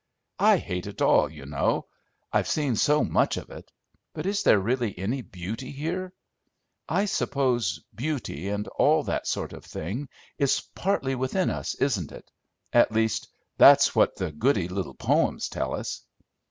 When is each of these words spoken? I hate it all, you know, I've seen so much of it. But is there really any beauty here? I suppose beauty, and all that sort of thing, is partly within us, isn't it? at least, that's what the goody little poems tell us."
I 0.39 0.57
hate 0.57 0.87
it 0.87 0.99
all, 0.99 1.29
you 1.29 1.45
know, 1.45 1.85
I've 2.33 2.47
seen 2.47 2.75
so 2.75 3.03
much 3.03 3.37
of 3.37 3.51
it. 3.51 3.71
But 4.15 4.25
is 4.25 4.41
there 4.41 4.57
really 4.59 4.97
any 4.97 5.21
beauty 5.21 5.69
here? 5.71 6.11
I 6.89 7.05
suppose 7.05 7.79
beauty, 7.93 8.49
and 8.49 8.67
all 8.69 9.03
that 9.03 9.27
sort 9.27 9.53
of 9.53 9.63
thing, 9.63 10.09
is 10.39 10.59
partly 10.73 11.13
within 11.13 11.51
us, 11.51 11.75
isn't 11.75 12.11
it? 12.11 12.31
at 12.73 12.91
least, 12.91 13.27
that's 13.59 13.93
what 13.95 14.15
the 14.15 14.31
goody 14.31 14.67
little 14.67 14.95
poems 14.95 15.47
tell 15.49 15.75
us." 15.75 16.01